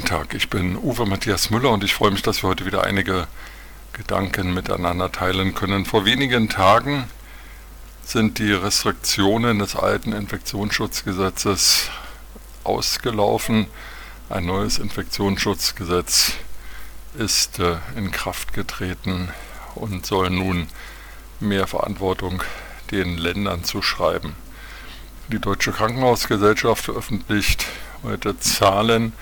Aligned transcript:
Tag, 0.00 0.32
ich 0.32 0.48
bin 0.48 0.78
Uwe 0.78 1.04
Matthias 1.04 1.50
Müller 1.50 1.70
und 1.70 1.84
ich 1.84 1.92
freue 1.92 2.10
mich, 2.10 2.22
dass 2.22 2.42
wir 2.42 2.48
heute 2.48 2.64
wieder 2.64 2.82
einige 2.84 3.26
Gedanken 3.92 4.54
miteinander 4.54 5.12
teilen 5.12 5.54
können. 5.54 5.84
Vor 5.84 6.06
wenigen 6.06 6.48
Tagen 6.48 7.04
sind 8.02 8.38
die 8.38 8.52
Restriktionen 8.52 9.58
des 9.58 9.76
alten 9.76 10.14
Infektionsschutzgesetzes 10.14 11.90
ausgelaufen. 12.64 13.66
Ein 14.30 14.46
neues 14.46 14.78
Infektionsschutzgesetz 14.78 16.32
ist 17.18 17.58
äh, 17.58 17.76
in 17.94 18.10
Kraft 18.12 18.54
getreten 18.54 19.28
und 19.74 20.06
soll 20.06 20.30
nun 20.30 20.68
mehr 21.38 21.66
Verantwortung 21.66 22.42
den 22.90 23.18
Ländern 23.18 23.62
zuschreiben. 23.62 24.36
Die 25.28 25.38
Deutsche 25.38 25.72
Krankenhausgesellschaft 25.72 26.86
veröffentlicht 26.86 27.66
heute 28.02 28.38
Zahlen, 28.38 29.12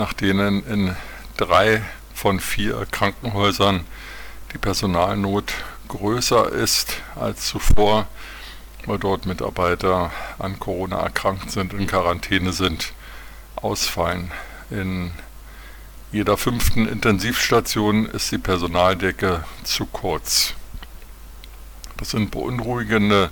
nach 0.00 0.14
denen 0.14 0.66
in 0.66 0.96
drei 1.36 1.82
von 2.14 2.40
vier 2.40 2.86
Krankenhäusern 2.90 3.84
die 4.54 4.56
Personalnot 4.56 5.52
größer 5.88 6.50
ist 6.50 7.02
als 7.16 7.46
zuvor, 7.46 8.08
weil 8.86 8.98
dort 8.98 9.26
Mitarbeiter 9.26 10.10
an 10.38 10.58
Corona 10.58 11.00
erkrankt 11.00 11.50
sind, 11.50 11.74
in 11.74 11.86
Quarantäne 11.86 12.54
sind, 12.54 12.94
ausfallen. 13.56 14.30
In 14.70 15.10
jeder 16.12 16.38
fünften 16.38 16.88
Intensivstation 16.88 18.06
ist 18.06 18.32
die 18.32 18.38
Personaldecke 18.38 19.44
zu 19.64 19.84
kurz. 19.84 20.54
Das 21.98 22.12
sind 22.12 22.30
beunruhigende 22.30 23.28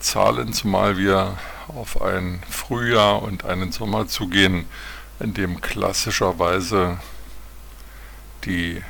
Zahlen, 0.00 0.52
zumal 0.52 0.98
wir 0.98 1.38
auf 1.68 2.02
ein 2.02 2.42
Frühjahr 2.50 3.22
und 3.22 3.46
einen 3.46 3.72
Sommer 3.72 4.06
zugehen, 4.06 4.66
in 5.20 5.34
dem 5.34 5.60
klassischerweise 5.60 6.98
die 8.44 8.82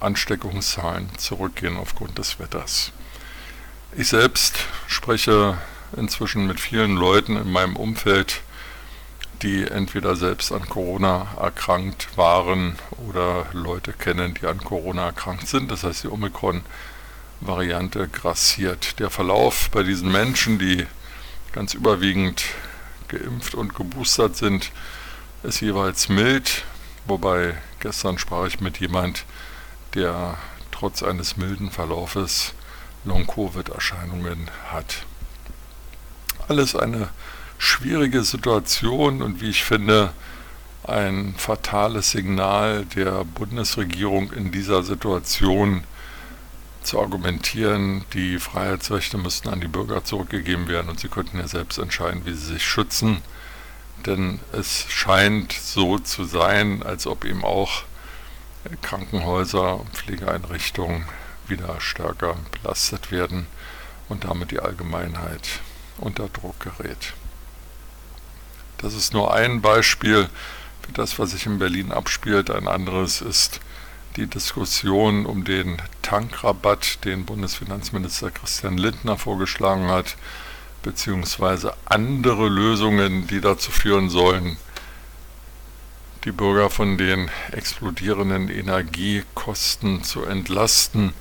Ansteckungszahlen 0.00 1.08
zurückgehen 1.16 1.76
aufgrund 1.76 2.18
des 2.18 2.38
Wetters. 2.38 2.92
Ich 3.96 4.08
selbst 4.08 4.58
spreche 4.86 5.58
inzwischen 5.96 6.46
mit 6.46 6.60
vielen 6.60 6.96
Leuten 6.96 7.36
in 7.36 7.50
meinem 7.50 7.76
Umfeld, 7.76 8.42
die 9.42 9.64
entweder 9.64 10.16
selbst 10.16 10.52
an 10.52 10.68
Corona 10.68 11.28
erkrankt 11.40 12.16
waren 12.16 12.76
oder 13.08 13.46
Leute 13.52 13.92
kennen, 13.92 14.34
die 14.34 14.46
an 14.46 14.58
Corona 14.58 15.06
erkrankt 15.06 15.48
sind. 15.48 15.70
Das 15.70 15.84
heißt, 15.84 16.04
die 16.04 16.08
Omikron 16.08 16.62
Variante 17.40 18.08
grassiert. 18.08 18.98
Der 18.98 19.10
Verlauf 19.10 19.70
bei 19.70 19.84
diesen 19.84 20.10
Menschen, 20.10 20.58
die 20.58 20.86
ganz 21.52 21.74
überwiegend 21.74 22.44
geimpft 23.06 23.54
und 23.54 23.74
geboostert 23.74 24.36
sind, 24.36 24.72
ist 25.42 25.60
jeweils 25.60 26.08
mild, 26.08 26.64
wobei 27.06 27.56
gestern 27.80 28.18
sprach 28.18 28.46
ich 28.46 28.60
mit 28.60 28.78
jemand, 28.78 29.24
der 29.94 30.36
trotz 30.72 31.02
eines 31.02 31.36
milden 31.36 31.70
Verlaufes 31.70 32.54
Long-Covid-Erscheinungen 33.04 34.50
hat. 34.70 35.06
Alles 36.48 36.74
eine 36.74 37.08
schwierige 37.58 38.22
Situation 38.22 39.22
und 39.22 39.40
wie 39.40 39.50
ich 39.50 39.64
finde, 39.64 40.12
ein 40.84 41.34
fatales 41.36 42.10
Signal 42.10 42.84
der 42.86 43.24
Bundesregierung 43.24 44.32
in 44.32 44.52
dieser 44.52 44.82
Situation, 44.82 45.84
zu 46.82 47.00
argumentieren, 47.00 48.04
die 48.14 48.38
Freiheitsrechte 48.38 49.18
müssten 49.18 49.48
an 49.48 49.60
die 49.60 49.68
Bürger 49.68 50.04
zurückgegeben 50.04 50.68
werden 50.68 50.88
und 50.88 50.98
sie 50.98 51.08
könnten 51.08 51.38
ja 51.38 51.46
selbst 51.46 51.76
entscheiden, 51.78 52.22
wie 52.24 52.32
sie 52.32 52.54
sich 52.54 52.66
schützen. 52.66 53.18
Denn 54.06 54.40
es 54.52 54.86
scheint 54.88 55.52
so 55.52 55.98
zu 55.98 56.24
sein, 56.24 56.82
als 56.82 57.06
ob 57.06 57.24
eben 57.24 57.44
auch 57.44 57.82
Krankenhäuser 58.82 59.80
und 59.80 59.90
Pflegeeinrichtungen 59.90 61.04
wieder 61.46 61.80
stärker 61.80 62.36
belastet 62.52 63.10
werden 63.10 63.46
und 64.08 64.24
damit 64.24 64.50
die 64.50 64.60
Allgemeinheit 64.60 65.60
unter 65.98 66.28
Druck 66.28 66.60
gerät. 66.60 67.14
Das 68.78 68.94
ist 68.94 69.12
nur 69.12 69.34
ein 69.34 69.60
Beispiel 69.60 70.28
für 70.82 70.92
das, 70.92 71.18
was 71.18 71.32
sich 71.32 71.46
in 71.46 71.58
Berlin 71.58 71.92
abspielt. 71.92 72.50
Ein 72.50 72.68
anderes 72.68 73.20
ist 73.20 73.60
die 74.16 74.26
Diskussion 74.26 75.26
um 75.26 75.44
den 75.44 75.82
Tankrabatt, 76.02 77.04
den 77.04 77.24
Bundesfinanzminister 77.24 78.30
Christian 78.30 78.78
Lindner 78.78 79.16
vorgeschlagen 79.16 79.88
hat, 79.88 80.16
beziehungsweise 80.82 81.74
andere 81.84 82.48
Lösungen, 82.48 83.26
die 83.26 83.40
dazu 83.40 83.70
führen 83.70 84.10
sollen, 84.10 84.56
die 86.24 86.32
Bürger 86.32 86.70
von 86.70 86.98
den 86.98 87.30
explodierenden 87.52 88.48
Energiekosten 88.48 90.02
zu 90.02 90.24
entlasten. 90.24 91.12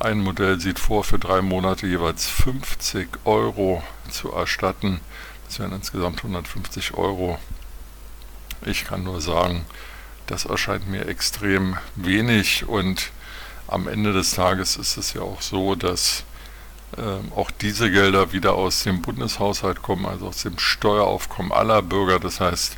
Ein 0.00 0.20
Modell 0.20 0.58
sieht 0.58 0.78
vor, 0.78 1.04
für 1.04 1.18
drei 1.18 1.42
Monate 1.42 1.86
jeweils 1.86 2.26
50 2.26 3.08
Euro 3.24 3.82
zu 4.10 4.32
erstatten. 4.32 5.00
Das 5.46 5.58
wären 5.58 5.72
insgesamt 5.72 6.18
150 6.18 6.94
Euro. 6.94 7.38
Ich 8.64 8.84
kann 8.84 9.02
nur 9.02 9.20
sagen, 9.20 9.66
das 10.26 10.44
erscheint 10.46 10.88
mir 10.88 11.06
extrem 11.08 11.76
wenig 11.94 12.66
und 12.66 13.10
am 13.66 13.88
Ende 13.88 14.12
des 14.12 14.32
Tages 14.32 14.76
ist 14.76 14.96
es 14.96 15.12
ja 15.12 15.22
auch 15.22 15.42
so, 15.42 15.74
dass 15.74 16.24
äh, 16.96 17.36
auch 17.36 17.50
diese 17.50 17.90
Gelder 17.90 18.32
wieder 18.32 18.54
aus 18.54 18.82
dem 18.82 19.02
Bundeshaushalt 19.02 19.82
kommen, 19.82 20.06
also 20.06 20.28
aus 20.28 20.42
dem 20.42 20.58
Steueraufkommen 20.58 21.52
aller 21.52 21.82
Bürger. 21.82 22.18
Das 22.18 22.40
heißt, 22.40 22.76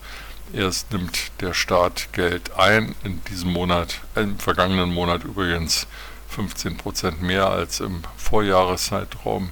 erst 0.53 0.93
nimmt 0.93 1.33
der 1.41 1.55
Staat 1.55 2.13
Geld 2.13 2.57
ein, 2.57 2.95
in 3.03 3.23
diesem 3.25 3.53
Monat, 3.53 4.01
im 4.15 4.39
vergangenen 4.39 4.93
Monat 4.93 5.25
übrigens 5.25 5.87
15 6.29 6.77
Prozent 6.77 7.23
mehr 7.23 7.49
als 7.49 7.81
im 7.81 8.03
Vorjahreszeitraum. 8.17 9.51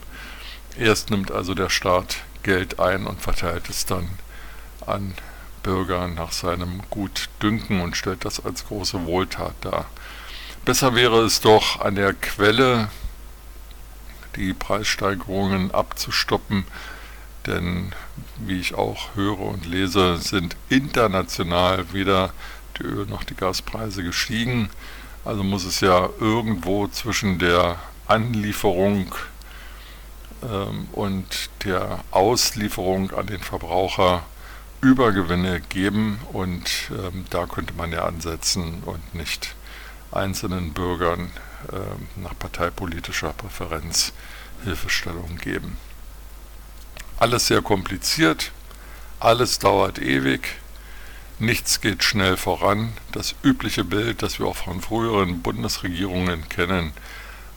Erst 0.78 1.10
nimmt 1.10 1.30
also 1.30 1.54
der 1.54 1.68
Staat 1.68 2.16
Geld 2.42 2.80
ein 2.80 3.06
und 3.06 3.20
verteilt 3.20 3.68
es 3.68 3.86
dann 3.86 4.08
an 4.86 5.14
Bürger 5.62 6.08
nach 6.08 6.32
seinem 6.32 6.82
Gutdünken 6.90 7.80
und 7.80 7.96
stellt 7.96 8.24
das 8.24 8.44
als 8.44 8.66
große 8.66 9.06
Wohltat 9.06 9.54
dar. 9.60 9.86
Besser 10.64 10.94
wäre 10.94 11.20
es 11.22 11.40
doch 11.40 11.80
an 11.80 11.94
der 11.94 12.14
Quelle 12.14 12.88
die 14.36 14.54
Preissteigerungen 14.54 15.70
abzustoppen, 15.70 16.64
denn 17.46 17.92
wie 18.38 18.60
ich 18.60 18.74
auch 18.74 19.14
höre 19.14 19.40
und 19.40 19.66
lese, 19.66 20.18
sind 20.18 20.56
international 20.68 21.92
weder 21.92 22.32
die 22.78 22.84
Öl- 22.84 23.08
noch 23.08 23.24
die 23.24 23.34
Gaspreise 23.34 24.02
gestiegen. 24.02 24.70
Also 25.24 25.42
muss 25.42 25.64
es 25.64 25.80
ja 25.80 26.08
irgendwo 26.20 26.88
zwischen 26.88 27.38
der 27.38 27.76
Anlieferung 28.06 29.14
ähm, 30.42 30.88
und 30.92 31.50
der 31.64 32.00
Auslieferung 32.10 33.12
an 33.12 33.26
den 33.26 33.40
Verbraucher 33.40 34.22
Übergewinne 34.80 35.60
geben 35.60 36.18
und 36.32 36.90
ähm, 36.90 37.24
da 37.30 37.46
könnte 37.46 37.72
man 37.74 37.92
ja 37.92 38.04
ansetzen 38.04 38.82
und 38.84 39.14
nicht 39.14 39.54
einzelnen 40.10 40.72
Bürgern 40.72 41.30
nach 42.16 42.38
parteipolitischer 42.38 43.32
Präferenz 43.32 44.12
Hilfestellung 44.64 45.38
geben. 45.38 45.76
Alles 47.18 47.46
sehr 47.46 47.62
kompliziert, 47.62 48.52
alles 49.20 49.58
dauert 49.58 49.98
ewig, 49.98 50.56
nichts 51.38 51.80
geht 51.80 52.02
schnell 52.02 52.36
voran. 52.36 52.92
Das 53.12 53.34
übliche 53.42 53.84
Bild, 53.84 54.22
das 54.22 54.38
wir 54.38 54.46
auch 54.46 54.56
von 54.56 54.80
früheren 54.80 55.42
Bundesregierungen 55.42 56.48
kennen, 56.48 56.92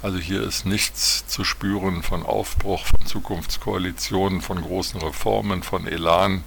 also 0.01 0.19
hier 0.19 0.43
ist 0.43 0.65
nichts 0.65 1.25
zu 1.27 1.43
spüren 1.43 2.03
von 2.03 2.23
Aufbruch, 2.23 2.85
von 2.85 3.05
Zukunftskoalitionen, 3.07 4.41
von 4.41 4.61
großen 4.61 5.01
Reformen, 5.01 5.63
von 5.63 5.87
Elan, 5.87 6.43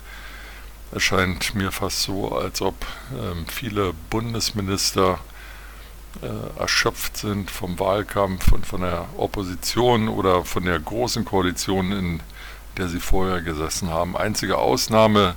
es 0.90 1.02
scheint 1.02 1.54
mir 1.54 1.70
fast 1.70 2.02
so, 2.02 2.34
als 2.34 2.62
ob 2.62 2.74
ähm, 3.12 3.46
viele 3.46 3.92
Bundesminister 4.08 5.14
äh, 5.14 5.27
erschöpft 6.58 7.16
sind 7.16 7.50
vom 7.50 7.78
Wahlkampf 7.78 8.50
und 8.50 8.66
von 8.66 8.80
der 8.80 9.06
Opposition 9.16 10.08
oder 10.08 10.44
von 10.44 10.64
der 10.64 10.78
großen 10.78 11.24
Koalition, 11.24 11.92
in 11.92 12.20
der 12.76 12.88
sie 12.88 13.00
vorher 13.00 13.40
gesessen 13.42 13.90
haben. 13.90 14.16
Einzige 14.16 14.58
Ausnahme 14.58 15.36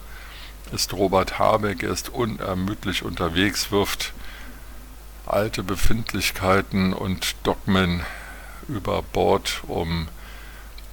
ist 0.72 0.94
Robert 0.94 1.40
Habeck. 1.40 1.84
Er 1.84 1.92
ist 1.92 2.10
unermüdlich 2.10 3.04
unterwegs, 3.04 3.72
wirft 3.72 4.14
alte 5.26 5.64
Befindlichkeiten 5.64 6.94
und 6.94 7.36
Dogmen 7.44 8.02
über 8.68 9.02
Bord, 9.02 9.62
um 9.68 10.08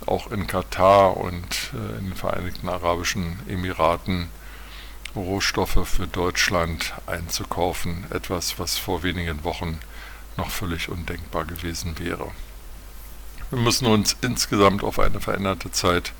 auch 0.06 0.30
in 0.30 0.46
Katar 0.46 1.16
und 1.16 1.72
äh, 1.74 1.98
in 1.98 2.06
den 2.06 2.14
Vereinigten 2.14 2.68
Arabischen 2.68 3.38
Emiraten 3.48 4.28
Rohstoffe 5.18 5.86
für 5.88 6.06
Deutschland 6.06 6.94
einzukaufen, 7.06 8.04
etwas, 8.10 8.58
was 8.58 8.78
vor 8.78 9.02
wenigen 9.02 9.44
Wochen 9.44 9.78
noch 10.36 10.50
völlig 10.50 10.88
undenkbar 10.88 11.44
gewesen 11.44 11.98
wäre. 11.98 12.30
Wir 13.50 13.58
müssen 13.58 13.86
uns 13.86 14.16
insgesamt 14.20 14.82
auf 14.82 14.98
eine 14.98 15.20
veränderte 15.20 15.70
Zeit 15.70 16.12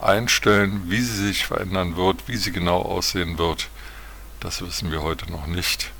einstellen, 0.00 0.82
wie 0.86 1.00
sie 1.00 1.26
sich 1.26 1.46
verändern 1.46 1.96
wird, 1.96 2.26
wie 2.26 2.36
sie 2.36 2.52
genau 2.52 2.82
aussehen 2.82 3.38
wird. 3.38 3.68
das 4.40 4.60
wissen 4.60 4.90
wir 4.90 5.02
heute 5.02 5.30
noch 5.30 5.46
nicht. 5.46 5.92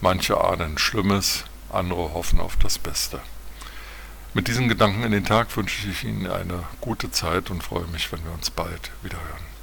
Manche 0.00 0.40
ahnen 0.40 0.78
Schlimmes, 0.78 1.44
andere 1.70 2.14
hoffen 2.14 2.40
auf 2.40 2.56
das 2.56 2.78
Beste. 2.78 3.20
Mit 4.34 4.46
diesen 4.46 4.68
Gedanken 4.68 5.02
in 5.02 5.10
den 5.10 5.24
Tag 5.24 5.56
wünsche 5.56 5.88
ich 5.88 6.04
Ihnen 6.04 6.30
eine 6.30 6.62
gute 6.80 7.10
Zeit 7.10 7.50
und 7.50 7.64
freue 7.64 7.86
mich, 7.88 8.12
wenn 8.12 8.22
wir 8.24 8.32
uns 8.32 8.50
bald 8.50 8.92
wieder 9.02 9.18
hören. 9.18 9.57